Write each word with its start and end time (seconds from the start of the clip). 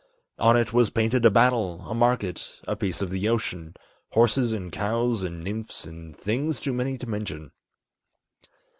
On 0.39 0.57
it 0.57 0.73
was 0.73 0.89
painted 0.89 1.25
a 1.27 1.29
battle, 1.29 1.81
a 1.87 1.93
market, 1.93 2.59
a 2.67 2.75
piece 2.75 3.03
of 3.03 3.11
the 3.11 3.29
ocean, 3.29 3.75
Horses 4.13 4.51
and 4.51 4.71
cows 4.71 5.21
and 5.21 5.43
nymphs 5.43 5.85
and 5.85 6.17
things 6.17 6.59
too 6.59 6.73
many 6.73 6.97
to 6.97 7.07
mention. 7.07 7.51